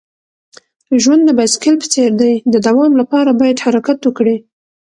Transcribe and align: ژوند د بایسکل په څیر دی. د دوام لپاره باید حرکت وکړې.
ژوند 1.03 1.23
د 1.25 1.31
بایسکل 1.37 1.75
په 1.81 1.87
څیر 1.93 2.11
دی. 2.21 2.33
د 2.53 2.55
دوام 2.67 2.91
لپاره 3.01 3.31
باید 3.41 3.63
حرکت 3.65 3.99
وکړې. 4.03 4.37